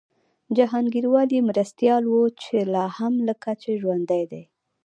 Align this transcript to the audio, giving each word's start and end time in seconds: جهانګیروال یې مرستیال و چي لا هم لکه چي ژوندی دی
جهانګیروال 0.57 1.29
یې 1.35 1.41
مرستیال 1.49 2.03
و 2.07 2.15
چي 2.41 2.57
لا 2.73 2.85
هم 2.97 3.13
لکه 3.27 3.51
چي 3.61 3.71
ژوندی 3.81 4.23
دی 4.31 4.43